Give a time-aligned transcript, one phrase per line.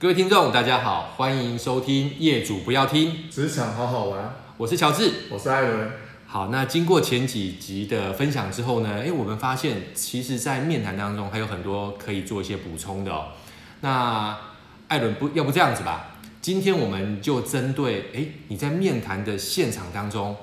[0.00, 4.24] 各位听众，大家好，欢迎收听《业主不要听职场好好玩》，
[4.56, 5.90] 我是乔治，我是艾伦。
[6.26, 13.26] 好，那经过前几集的分享之后呢，诶，我们发现其实在面谈当中还有很多可以做一些补充的哦。
[13.82, 14.34] 那
[14.88, 16.16] 艾伦不要不这样子吧？
[16.40, 20.34] 今天我们就针对诶，你在面谈的现场当中。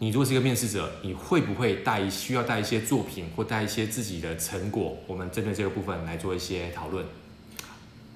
[0.00, 4.96] 你如果是一个面试者，你会不会带需要带一些作品或带一些自己的成果？
[5.06, 7.06] 我们针对这个部分来做一些讨论。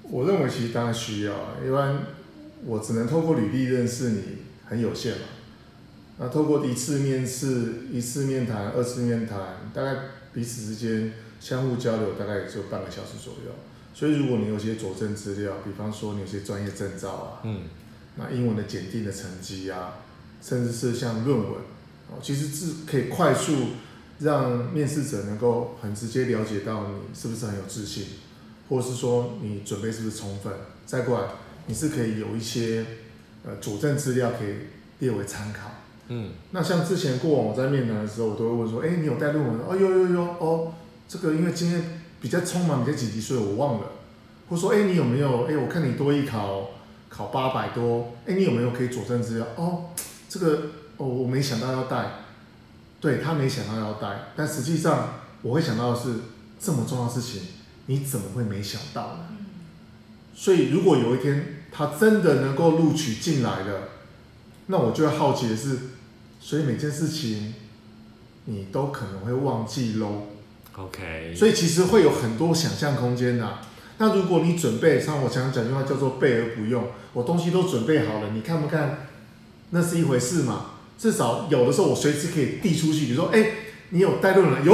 [0.09, 1.33] 我认为其实当然需要，
[1.65, 2.03] 一般
[2.65, 4.21] 我只能透过履历认识你，
[4.65, 5.25] 很有限嘛。
[6.19, 9.39] 那透过一次面试、一次面谈、二次面谈，
[9.73, 9.95] 大概
[10.33, 13.51] 彼此之间相互交流，大概也就半个小时左右。
[13.93, 17.61] 所以如果你有些佐证资料，比方说你有些专业证照啊，嗯，
[18.15, 19.99] 那英文的检定的成绩啊，
[20.41, 21.61] 甚至是像论文。
[22.21, 23.69] 其实是可以快速
[24.19, 28.05] 让面试者能够很直接了解到你是不是很有自信，
[28.69, 30.51] 或者是说你准备是不是充分。
[30.85, 31.27] 再过来，
[31.67, 32.85] 你是可以有一些
[33.45, 34.55] 呃佐证资料可以
[34.99, 35.69] 列为参考。
[36.07, 39.59] 嗯，那像之前过往我在面谈的时候，我都会问说：哎，你有带论文？
[39.67, 40.73] 哦，有有有哦，
[41.07, 43.87] 这个因为今天比较匆忙，比较紧急，所以我忘了。
[44.49, 45.45] 或者说：哎，你有没有？
[45.45, 46.71] 哎，我看你多一考
[47.09, 49.47] 考八百多，哎，你有没有可以佐证资料？
[49.55, 49.85] 哦，
[50.27, 50.61] 这个。
[50.95, 52.05] 哦，我没想到要带，
[53.01, 56.13] 对，他没想到要带，但实际上我会想到的是
[56.61, 57.41] 这么重要的事情，
[57.85, 59.27] 你怎么会没想到呢？
[60.35, 63.89] 所以如果有一天他真的能够录取进来了，
[64.67, 65.77] 那我就会好奇的是，
[66.39, 67.53] 所以每件事情
[68.45, 70.27] 你都可能会忘记喽。
[70.75, 73.59] OK，所以其实会有很多想象空间的。
[73.99, 79.07] 那如果你准备，像我常常讲句话叫做备而不用，我东西都准备好了，你看不看？
[79.69, 80.71] 那是一回事嘛。
[80.97, 83.51] 至少有的时候我随时可以递出去，比如说，哎，
[83.89, 84.65] 你有带论文？
[84.65, 84.73] 有，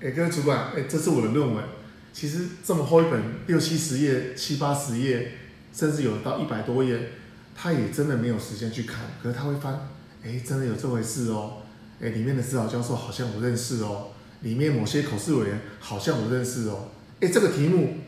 [0.00, 1.64] 哎，各位主管，哎，这是我的论文。
[2.12, 5.32] 其实这么厚一本，六七十页、七八十页，
[5.72, 7.10] 甚至有到一百多页，
[7.56, 9.00] 他也真的没有时间去看。
[9.22, 9.88] 可是他会翻，
[10.22, 11.62] 哎，真的有这回事哦。
[12.00, 14.08] 哎，里面的指导教授好像我认识哦，
[14.42, 16.88] 里面某些口试委员好像我认识哦。
[17.20, 17.98] 哎，这个题目，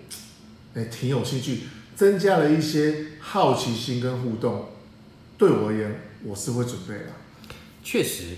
[0.74, 1.60] 哎，挺有兴趣，
[1.96, 4.68] 增加了一些好奇心跟互动。
[5.38, 7.06] 对我而言，我是会准备的。
[7.82, 8.36] 确实，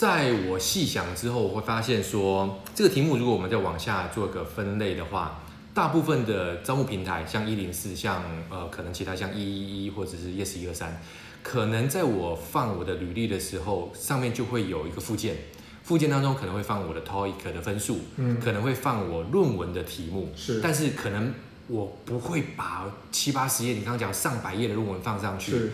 [0.00, 5.42] 在我细想之后，我会发现说，这个题目如果我们再往下做个分类的话，
[5.74, 11.02] 大部分的招募平台，像一零四，像呃，可能其他像一一一或者是 Yes 一二三，
[11.42, 15.36] 可能在我放我的履历的时候，上面就会有一个附件，
[15.82, 21.34] 附件当中可能会放我的 TOEIC 的分数，嗯，可能会放我论文的题目，是，但是可能
[21.66, 25.70] 我不会把七八十页，你刚刚讲上百页的论文放上去。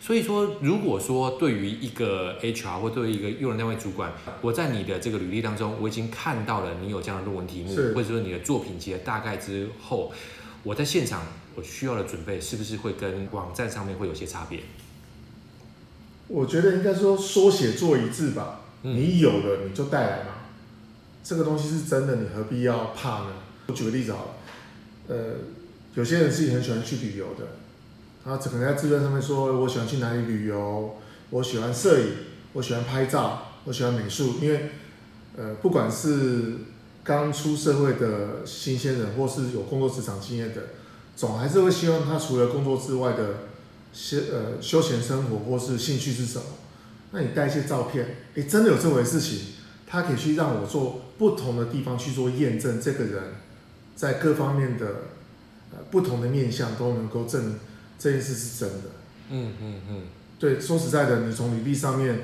[0.00, 10.12] 是所以说，如果说对于一个 HR 或对于一个用人单位主管，我在你的这个履历当中，我已经看到了你有这样的论文题目，或者说你的作品集的大概之后，
[10.62, 11.22] 我在现场
[11.56, 14.60] 我需要的准备是不是会跟网站上面会有些差别？
[16.28, 20.34] 我觉得应该说说写做一致吧，你有了你就带来嘛，
[21.24, 23.32] 这个东西是真的，你何必要怕呢？
[23.66, 24.30] 我举个例子好了，
[25.08, 25.16] 呃，
[25.94, 27.44] 有些人自己很喜欢去旅游的。
[28.26, 30.96] 啊，可能在自传上面说，我喜欢去哪里旅游，
[31.30, 32.06] 我喜欢摄影，
[32.54, 34.34] 我喜欢拍照，我喜欢美术。
[34.42, 34.70] 因为，
[35.36, 36.54] 呃，不管是
[37.04, 40.60] 刚出社会的新鲜人，或是有工作职场经验的，
[41.14, 43.34] 总还是会希望他除了工作之外的
[43.92, 46.46] 休呃休闲生活或是兴趣是什么？
[47.12, 49.38] 那你带一些照片，诶，真的有这回事情，
[49.86, 53.22] 他可以去让我做不同的地方去做验证，这个人
[53.94, 54.86] 在各方面的
[55.70, 57.54] 呃不同的面向都能够证。
[57.98, 58.90] 这件事是真的，
[59.30, 60.02] 嗯嗯嗯，
[60.38, 62.20] 对，说实在的，你从履历上面，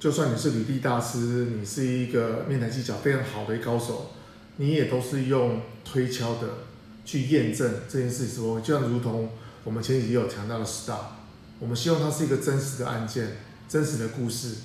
[0.00, 1.18] 就算你是履历大师，
[1.56, 4.10] 你是一个面谈技巧非常好的一高手，
[4.56, 6.48] 你也都是用推敲的
[7.04, 8.62] 去验证这件事情。
[8.62, 9.30] 就像如同
[9.62, 10.98] 我们前几集有强调的 STAR，
[11.60, 13.36] 我们希望它是一个真实的案件、
[13.68, 14.56] 真实的故事。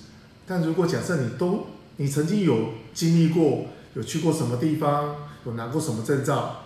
[0.46, 1.68] 但如果假设你都
[1.98, 6.64] 你曾经有经历过，有去过什么地方，有拿过什么证照，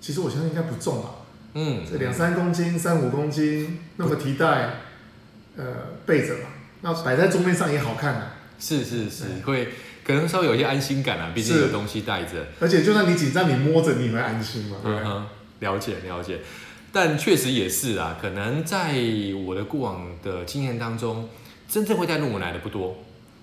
[0.00, 1.23] 其实我相信应该不重啊。
[1.54, 4.80] 嗯，这两三公斤、三五公斤，那么提袋，
[5.56, 5.64] 呃，
[6.04, 6.48] 背着嘛，
[6.82, 8.34] 那摆在桌面上也好看啊。
[8.58, 9.68] 是是是，会
[10.04, 12.46] 可能稍微有一些安心感啊，毕竟有东西带着。
[12.60, 14.78] 而且就算你紧张，你摸着你也会安心嘛。
[14.84, 15.26] 嗯哼，
[15.60, 16.40] 了解了解。
[16.92, 18.94] 但确实也是啊，可能在
[19.46, 21.28] 我的过往的经验当中，
[21.68, 22.96] 真正会带论文来的不多。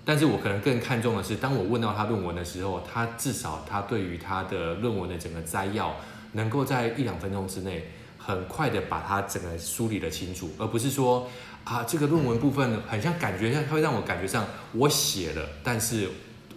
[0.04, 5.96] 但是我可能更看重的是，当我问到他论文的时候，他至少他对于他的论文的整个摘要，
[6.32, 7.90] 能够在一两分钟之内。
[8.24, 11.28] 很快的把它整个梳理的清楚，而不是说
[11.64, 16.08] 啊，这个论文部分很像感觉像，它会让我感觉上我写了，但是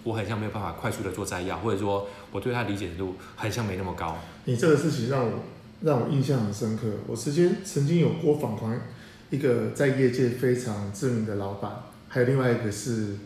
[0.03, 4.17] 我很像没有办法快速的做摘要，或者说我对它理解度很像没那么高。
[4.45, 5.39] 你这个事情让我
[5.81, 6.83] 让我印象很深刻。
[7.07, 8.87] 我之前曾经有过访谈
[9.31, 11.71] 一个在业界非常知名的老板，
[12.07, 13.17] 还有另外一个是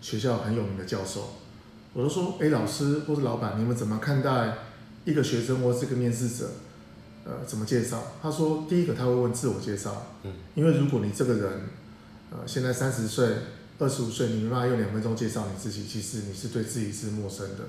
[0.00, 1.34] 学校很有名的教授。
[1.94, 4.54] 我都说，哎，老师或是老板，你们怎么看待
[5.04, 6.48] 一个学生或是个面试者？
[7.28, 8.02] 呃，怎么介绍？
[8.22, 11.60] 他说，第一个他会问自我介绍，嗯，因为如果你这个人，
[12.30, 13.28] 呃，现在三十岁、
[13.78, 17.64] 二十五岁，你没办法用两分钟介绍你自己，其实你是对自己是陌生的。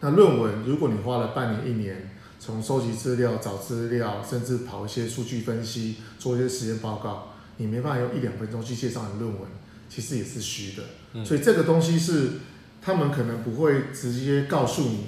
[0.00, 2.10] 那论文，如果你花了半年、一年，
[2.40, 9.42] 从收集资料、找资料，甚至跑一些数据分析、做一些实验报告，你没办法用一两分钟去介绍你论文，
[9.90, 10.82] 其实也是虚的。
[11.12, 12.30] 嗯，所以这个东西是
[12.80, 15.06] 他们可能不会直接告诉你，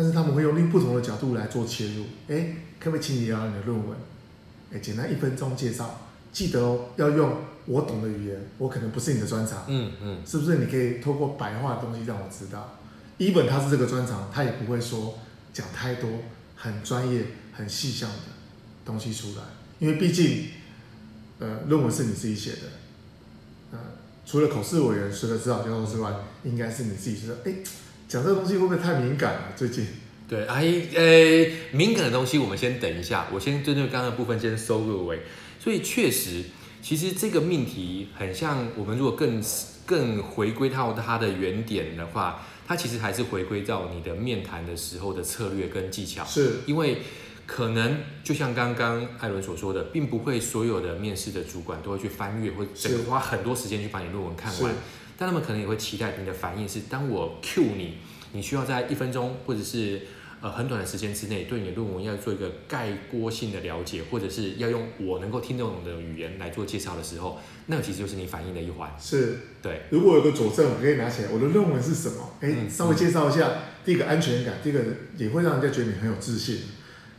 [0.00, 2.06] 但是他们会用另不同的角度来做切入。
[2.28, 3.98] 哎，可不可以请你聊你的论文？
[4.72, 7.36] 哎，简单一分钟介绍，记得哦，要用
[7.66, 9.64] 我懂的语言，我可能不是你的专长。
[9.68, 10.56] 嗯嗯，是不是？
[10.56, 12.78] 你可以透过白话的东西让我知道。
[13.18, 15.18] 一本他是这个专长，他也不会说
[15.52, 16.08] 讲太多
[16.56, 18.16] 很专业、很细项的
[18.86, 19.42] 东西出来，
[19.80, 20.46] 因为毕竟，
[21.40, 22.62] 呃，论文是你自己写的，
[23.72, 23.78] 呃，
[24.24, 26.10] 除了口试委员、除了指导教授之外，
[26.44, 27.52] 应该是你自己说，哎，
[28.10, 29.52] 讲这个东西会不会太敏感了？
[29.54, 29.86] 最近，
[30.28, 30.64] 对，哎，
[30.96, 35.20] 哎，敏感的东西我们先等一下，我先针对刚刚的部分先收个尾。
[35.60, 36.42] 所以确实，
[36.82, 39.40] 其实这个命题很像我们如果更
[39.86, 42.44] 更回归到它的原点的话。
[42.66, 46.98] 它其实还是回归到你的面谈的时候的策略跟技巧，是因为
[47.44, 52.64] 可能就像刚刚艾伦所说的，并不会所有的面试的主管都会去翻阅或
[53.08, 54.72] 花很多时间去把你论文看完，
[55.20, 57.98] 但他们可能也会期待你的反应是，当我 cue 你，
[58.32, 60.00] 你需要在一分钟或者是。
[60.42, 68.90] 呃，很短的时间之内，对你的论文要做一个概括性的了解，或者是要用我能够听得懂的语言来做介绍的时候，那其实就是你反应的一环。
[68.98, 69.82] 是，对。
[69.90, 72.26] 如果有个佐证，我可以拿起来，我的论文是什么？
[72.40, 73.48] 哎，稍微介绍一下。
[73.48, 74.80] 嗯、第一个安全感，第一个
[75.18, 76.60] 也会让人家觉得你很有自信。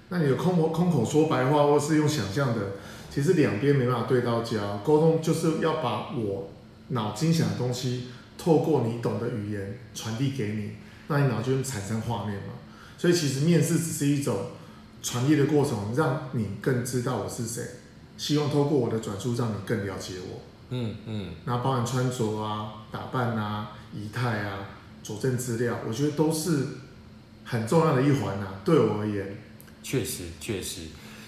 [0.09, 2.71] 那你的空口空口说白话，或是用想象的，
[3.11, 4.81] 其实两边没办法对到焦。
[4.83, 6.49] 沟通就是要把我
[6.91, 8.07] 脑筋想的东西，
[8.37, 10.71] 透过你懂的语言传递给你，
[11.07, 12.53] 那你脑就会产生画面嘛。
[12.97, 14.47] 所以其实面试只是一种
[15.01, 17.63] 传递的过程，让你更知道我是谁。
[18.17, 20.41] 希望透过我的转述，让你更了解我。
[20.69, 21.33] 嗯嗯。
[21.45, 24.59] 那包含穿着啊、打扮啊、仪态啊、
[25.01, 26.67] 佐证资料，我觉得都是
[27.43, 28.61] 很重要的一环啊。
[28.63, 29.37] 对我而言，
[29.81, 30.81] 确实确实。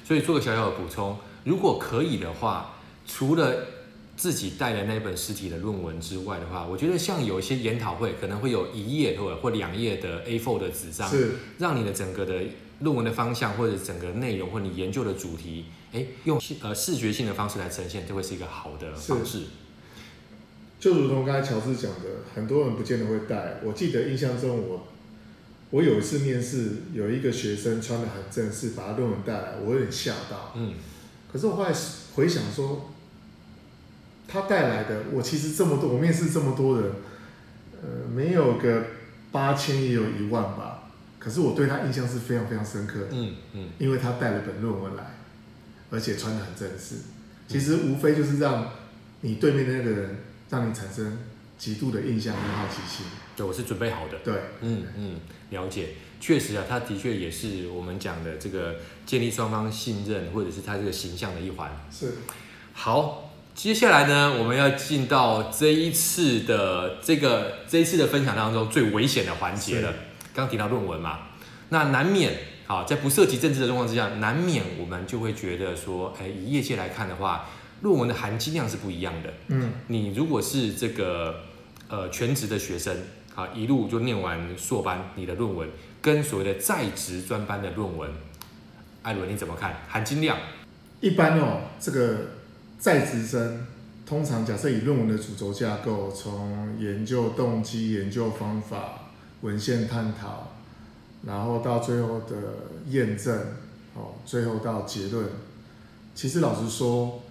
[0.05, 2.75] 所以做个小小的补充，如果可以的话，
[3.07, 3.65] 除了
[4.15, 12.43] 自己带的那本实体的论文之外的话，我觉得像有一些研讨会可能会有一页或者或两页的 A4 的纸张，是让你的整个的
[12.81, 19.45] 论文的方向或者整个内容或你研究的主题，哎，用呃视觉性的方式来呈现，就会是一个好的方式。
[20.79, 23.61] 就如同刚才乔治讲的，很多人不见得会带。
[23.63, 24.87] 我记得印象中我，我
[25.71, 30.53] 我有一次面试，有一个学生穿的很正式，把他论文带来，我有点吓到。
[30.55, 30.75] 嗯，
[31.31, 31.73] 可是我后来
[32.13, 32.91] 回想说。
[34.27, 36.91] 他带来的，我其实这么多，我面试这么多人，
[37.81, 38.85] 呃，没有个
[39.31, 40.89] 八千也有一万吧。
[41.19, 45.15] 可是我对他印象是非常非常深刻的，嗯嗯，因为他带了本论文来，
[45.89, 46.95] 而且穿的很正式。
[47.47, 48.71] 其实无非就是让
[49.21, 50.17] 你对面的那个人，
[50.49, 51.17] 让你产生
[51.57, 53.05] 极度的印象跟好奇心。
[53.35, 54.17] 对，我是准备好的。
[54.23, 55.19] 对，嗯嗯，
[55.51, 55.89] 了解。
[56.19, 61.71] 确实啊，他的确也是我们讲的这个建立双方信任，或者是他这个形象的一环。
[61.91, 62.13] 是，
[62.73, 63.32] 好。
[63.55, 69.93] 接下来呢，我们要进到这一次的这个这一次的分享当中最危险的环节了。
[70.33, 71.19] 刚提到论文嘛，
[71.69, 72.33] 那难免
[72.65, 77.47] 啊，在不涉及政治的状况之下，难免我们就会觉得说，哎，以业界来看的话，
[77.81, 79.31] 论文的含金量是不一样的。
[79.49, 81.41] 嗯，你如果是这个
[81.87, 82.97] 呃全职的学生
[83.35, 85.69] 啊，一路就念完硕班，你的论文
[86.01, 88.09] 跟所谓的在职专班的论文，
[89.03, 90.37] 艾伦你怎么看含金量？
[91.01, 92.17] 一般哦，这个。
[92.83, 93.65] 在职生
[94.05, 99.03] 通常假设以论文的主轴架构，从研究动机、研究方法、
[99.39, 100.51] 文献探讨，
[101.25, 102.35] 然后到最后的
[102.89, 103.33] 验证，
[103.93, 105.27] 哦，最后到结论。
[106.13, 107.23] 其实老实说，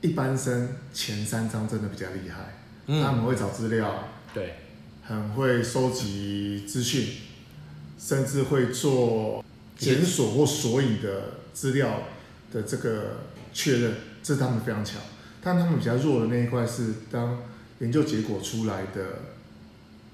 [0.00, 4.54] 一般生前三章真的比较厉害，嗯，他们会找资料，对，
[5.02, 7.16] 很会收集资讯，
[7.98, 9.44] 甚至会做
[9.76, 12.02] 检索或索引的资料
[12.52, 13.16] 的这个
[13.52, 13.92] 确认。
[14.28, 15.00] 这是他们非常强，
[15.42, 17.38] 但他们比较弱的那一块是当
[17.78, 19.00] 研究结果出来的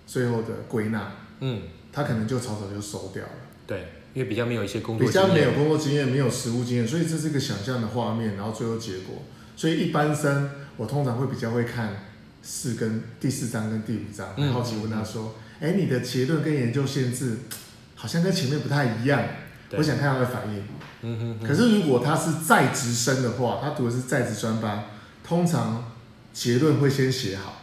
[0.06, 3.33] 最后的归纳，嗯，他可能就草草就收掉了。
[3.66, 9.16] 对，因为比较没有一些工作，比较没有工作经验，没有实务经验，所以这是一个想象的画面，然后最后结果。
[9.56, 12.04] 所以一般生我通常会比较会看
[12.40, 17.38] 四跟第四章跟第五章，好奇问他说：“哎、嗯，你的结论跟研究限制
[17.97, 19.21] 好像跟前面不太一样。”
[19.73, 20.62] 我想看他的反应。
[21.02, 21.47] 嗯哼哼。
[21.47, 24.85] 可是如果他是在职生的话，他读的是在职专班，
[25.26, 25.92] 通常
[26.33, 27.62] 结论会先写好，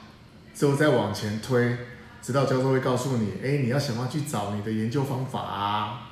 [0.55, 1.77] 之后再往前推，
[2.21, 6.09] 直到教授会告诉你，哎，你要想办法去找你的研究方法啊，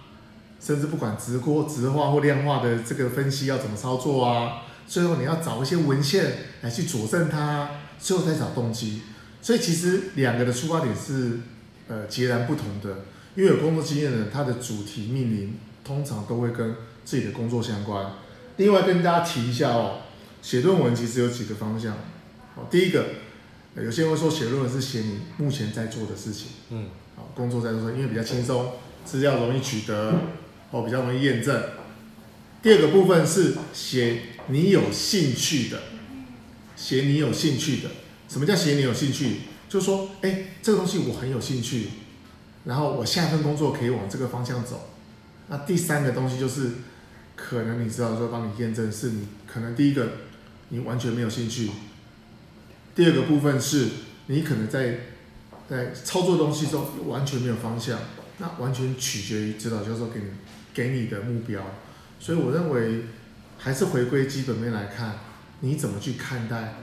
[0.59, 7.69] 甚至不管直锅直化或量化的这个分析要怎么操作啊，最后你要找一些文献来去佐证它，
[7.99, 9.03] 最后再找动机。
[9.41, 11.39] 所以其实两个的出发点是
[11.87, 13.05] 呃截然不同的，
[13.35, 18.13] 因为有工作经验的人，他的主题命名通常都会跟自己的工作相关。
[18.57, 20.01] 另外跟大家提一下哦，
[20.41, 21.93] 写论文其实有几个方向。
[22.55, 23.05] 哦，第一个，
[23.75, 28.73] 有些人会说写论文是写你目前在做的事情，嗯，好，工作在做，因为比较轻松，
[29.05, 30.13] 资料容易取得，
[30.71, 31.63] 哦，比较容易验证。
[32.61, 35.79] 第二个部分是写你有兴趣的，
[36.75, 37.89] 写你有兴趣的。
[38.27, 39.37] 什么叫写你有兴趣？
[39.69, 41.87] 就是说，哎，这个东西我很有兴趣，
[42.65, 44.89] 然后我下一份工作可以往这个方向走。
[45.49, 46.71] 那第三个东西就是，
[47.35, 50.07] 可能你知道说帮你验证是你可能第一个
[50.69, 51.69] 你完全没有兴趣，
[52.95, 53.87] 第二个部分是
[54.27, 54.99] 你可能在
[55.69, 57.99] 在操作东西中完全没有方向，
[58.37, 60.25] 那完全取决于指导教授给你
[60.73, 61.61] 给你的目标。
[62.19, 63.05] 所以我认为
[63.57, 65.19] 还是回归基本面来看，
[65.59, 66.75] 你怎么去看待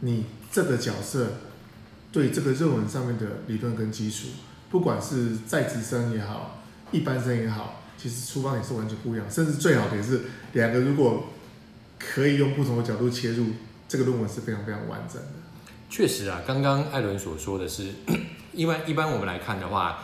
[0.00, 0.26] 你。
[0.50, 1.32] 这个角色
[2.10, 4.28] 对这个论文上面的理论跟基础，
[4.70, 9.30] 不管是在职生也好，一般生也好，其实出发点是完全不一样。
[9.30, 11.24] 甚至最好的也是两个如果
[11.98, 13.48] 可以用不同的角度切入，
[13.88, 15.28] 这个论文是非常非常完整的。
[15.90, 17.92] 确实啊，刚刚艾伦所说的是，
[18.54, 19.98] 一般一般我们来看的话，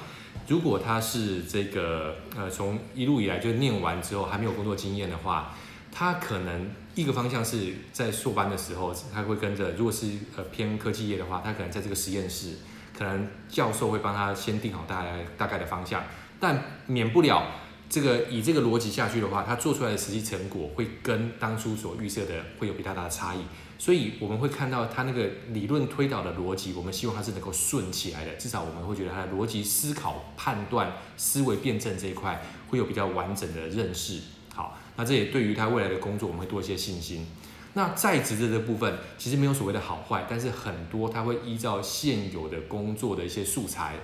[0.48, 5.54] 如果他是这个呃从一路以来就念完之后还没有工作经验的话，
[5.90, 6.68] 他可能。
[6.96, 12.50] 一个方向是在硕班的时候，他会跟着；如果是呃偏科技业的话，他可能在这个实验室，
[12.96, 16.04] 可能教授会帮他先定好大概大概的方向，
[16.38, 17.48] 但免不了
[17.88, 23.40] 这个以这个逻辑下去的话，他做出来的实际成果会跟当初所预设的会有比较大的差异。
[23.78, 34.20] 所以我们会看到他那个理论推导的逻辑，我们希望他是能够顺起来的，至少我们会觉得他的逻辑思考、判断、思维辩证这一块会有比较完整的认识。
[34.54, 34.78] 好。
[34.96, 37.26] 那这也对于他未来的工作，我们会多一些信心。
[37.72, 43.96] 那在职的这部分，其实没有所谓的好坏，但是很多他会依照现有的工作的一些素材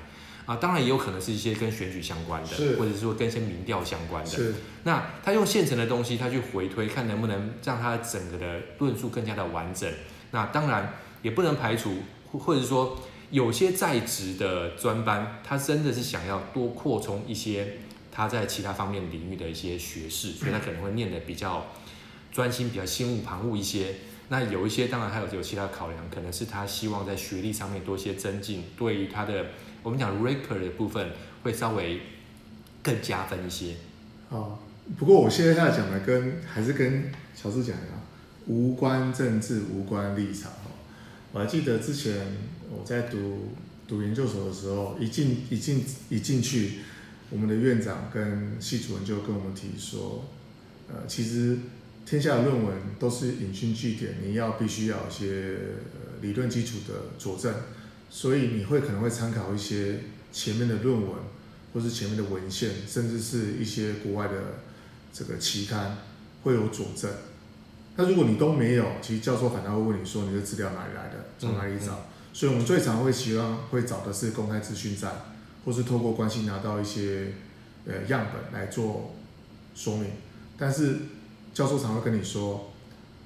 [0.50, 4.30] 啊，当然也有可能是一些跟选举相关的，或者是说跟一些民调相关的。
[4.30, 4.52] 是。
[4.82, 9.88] 那他用现成的东西，他去回推，看能不能让他整个的论述更加的完整。
[10.32, 11.98] 那当然也不能排除，
[12.32, 12.98] 或者说
[13.30, 17.74] 有些在职的专班，他真的是想要多扩充一些。
[18.12, 21.64] 他在其他方面领域的一些学识，所以他可能会念的比较
[22.32, 23.94] 专心，比较心无旁骛一些。
[24.28, 29.46] 那有一些当然还有有其他考量，可能是他希望在学历上面多一些增进，对于他的
[29.82, 31.10] 我们讲 rapper 的部分
[31.42, 32.00] 会稍微
[32.82, 33.74] 更加分一些。
[34.28, 34.58] 哦，
[34.98, 37.82] 不过我现在在讲的跟还是跟乔治讲的
[38.46, 40.52] 无关政治，无关立场。
[41.32, 42.26] 我还记得之前
[42.70, 43.52] 我在读
[43.86, 46.78] 读研究所的时候，一进一进一进去。
[47.32, 50.24] 我们的院长跟系主任就跟我们提说，
[50.88, 51.58] 呃，其实
[52.04, 55.56] 天下的论文都是引经据典，你要必须要有一些
[56.20, 57.54] 理论基础的佐证，
[58.10, 60.00] 所以你会可能会参考一些
[60.32, 61.12] 前面的论文，
[61.72, 64.34] 或是前面的文献，甚至是一些国外的
[65.12, 65.96] 这个期刊
[66.42, 67.10] 会有佐证。
[67.96, 71.92] 那如果你都没有，其实教授反倒会问你说，你的资料哪里来的，从哪里找？
[71.92, 75.12] 嗯嗯、所以我们最常会希望会找的是公开资讯站。
[75.62, 77.34] 或是透过关系拿到一些
[77.84, 79.14] 呃样本来做
[79.74, 80.06] 说明，
[80.56, 80.96] 但是
[81.52, 82.72] 教授常会跟你说，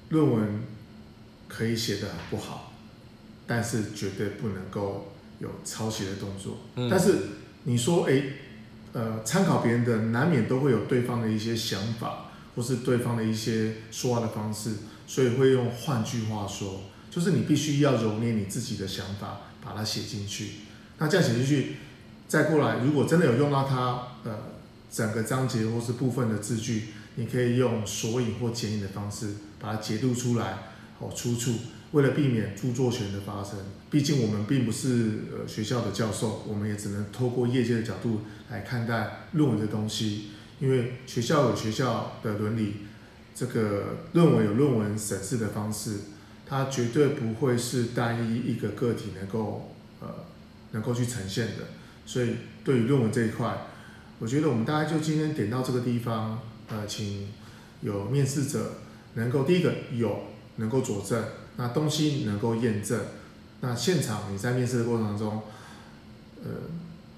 [0.09, 0.61] 论文
[1.47, 2.73] 可以写得很不好，
[3.47, 6.57] 但是绝对不能够有抄袭的动作。
[6.75, 7.15] 嗯、但是
[7.63, 8.23] 你说哎，
[8.93, 14.71] 呃，参考别人的，难免都会有对方的一些想法，或是对方的一些说话的方式，
[15.05, 20.51] 所以会用换句话说，就是你必须要揉捏你自己的想法，把它写进去。
[20.97, 21.75] 那这样写进去。
[22.27, 24.35] 再过来，如果真的有用到它，呃，
[24.91, 26.85] 整个章节或是部分的字句，
[27.15, 30.57] 你可以用索引或剪影的方式把它截录出来，
[30.99, 31.53] 好出处。
[31.95, 33.57] 为了避免著作权的发生，
[33.89, 40.31] 毕竟我们并不是呃学校的教授，我们也只能透过业界的角度来看待论文的东西。
[40.59, 42.73] 因为学校有学校的伦理，
[43.33, 45.99] 这个论文有论文审视的方式，
[46.45, 49.71] 它绝对不会是单一一个个体能够
[50.01, 50.07] 呃
[50.71, 51.63] 能够去呈现的。
[52.05, 52.35] 所以，
[52.65, 53.67] 对于论文这一块，
[54.19, 56.39] 我觉得我们大概就今天点到这个地方。
[56.67, 57.29] 呃，请
[57.81, 58.73] 有面试者
[59.13, 60.23] 能够第一个有
[60.57, 61.23] 能够佐证，
[61.57, 62.99] 那东西能够验证。
[63.61, 65.41] 那现场你在面试的过程当中，
[66.43, 66.49] 呃，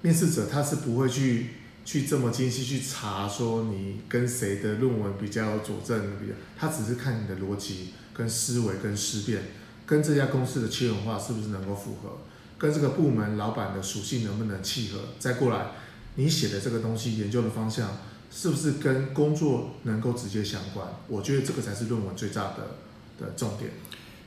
[0.02, 1.48] 面试者他是不会去
[1.84, 9.42] 去这么精细去查说你跟谁的论文比较有佐证，比较，他只是看你的逻辑跟思维跟思辨，
[9.86, 12.18] 跟这家公司的企业文化是不是能够符合，
[12.56, 15.72] 跟这个部门老板的属性能不能契合，再过来
[16.14, 17.98] 你写的这个东西研究的方向
[18.30, 20.86] 是不是跟工作能够直接相关？
[21.08, 22.76] 我觉得这个才是论文最大的
[23.18, 23.70] 的重点。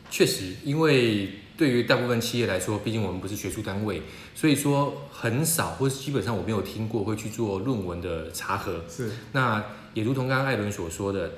[0.10, 1.30] 确实，因为。
[1.58, 4.02] 对于大部分企业来说，毕竟我们不是学术单位，
[4.34, 8.84] 所以说很少，或是基本上我没有听过会去做论文的查核。
[8.90, 11.34] 是，那也如同刚刚艾伦所说的，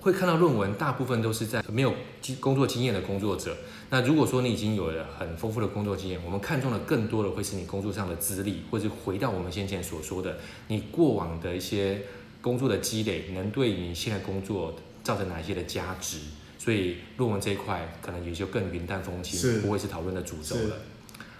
[0.00, 1.94] 会看到论文，大部分都是在没有
[2.40, 3.56] 工作经验的工作者。
[3.90, 12.02] 那如果说你已经有了很丰富的工作经验，我们看中的更多的会是你工作上的资历，或者回到我们先前所说的，你过往的一些
[12.40, 14.74] 工作的积累，能对你现在工作
[15.04, 16.18] 造成哪一些的价值。
[16.58, 20.76] 所以论文这一块可能也就更云淡风轻，不会是讨论的主轴了。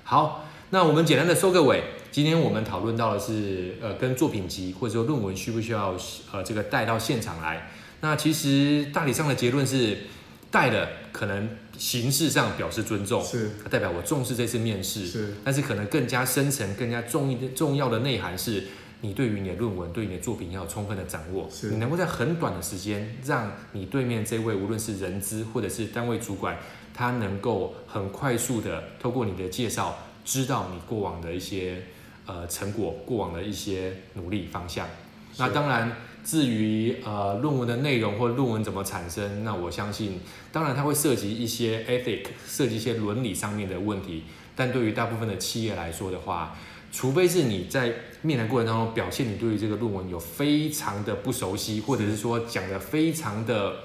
[0.05, 1.83] 好，那我们简单的收个尾。
[2.11, 5.95] 今天我们讨论到的是，呃，跟作品集或者说论文需不需要，
[6.33, 7.69] 呃，这个带到现场来。
[8.01, 9.99] 那其实大体上的结论是，
[10.51, 18.65] 带的可能形式上表示尊重，是代表我重视这次面试，是，但是可能更加深层、更加重一重要的内涵是。
[19.00, 26.59] 你对于你的论文，对于你的作品要有充分的掌握，你能够在很短的时间，让你对面这位无论是人资或者是单位主管，
[26.93, 31.83] 他能够很快速的透过你的介绍，知道你过往的一些
[32.26, 34.88] 呃成果，过往的一些努力方向。
[35.37, 35.93] 那当然，
[36.25, 40.19] 至于呃论文的内容或论文怎么产生，那我相信，
[40.50, 44.25] 当然它会涉及一些 ethic，涉及一些伦理上面的问题，
[44.57, 46.57] 但对于大部分的企业来说的话，
[46.90, 53.76] 除非是你在面谈过程当中表现你对于这个论文有非常的不熟悉，或者是说讲的非常的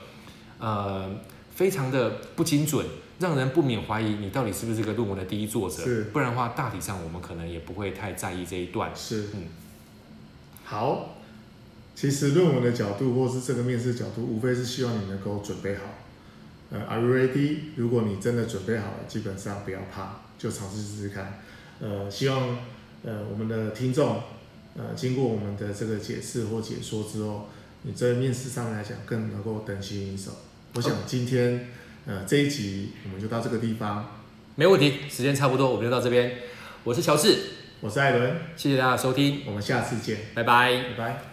[0.57, 1.11] 呃
[1.53, 2.85] 非常的不精准，
[3.19, 5.83] 让人不免怀疑你到底是不是这个论文的第一作者。
[5.83, 8.89] 是，不然的话，大体上我们可能也不会太在意这一段。
[8.95, 9.43] 是，嗯，
[10.63, 11.17] 好，
[11.93, 15.83] 其实论文的角度或是这个面试角度，无非是希望你能够准备好。
[16.71, 17.57] 呃，Are you ready？
[17.75, 21.39] 如果你真的准备好了，基本上不要怕，就尝试试试看。
[21.79, 22.57] 呃，希望。
[23.03, 24.21] 呃，我们的听众，
[24.75, 27.49] 呃，经过我们的这个解释或解说之后，
[27.83, 30.31] 你在面试上来讲更能够得心应手。
[30.75, 31.67] 我想今天，
[32.05, 34.21] 呃，这一集我们就到这个地方，
[34.55, 36.37] 没问题，时间差不多，我们就到这边。
[36.83, 37.37] 我是乔治，
[37.81, 41.32] 我是艾伦，谢谢大家收听，我们下次见，拜拜，拜拜。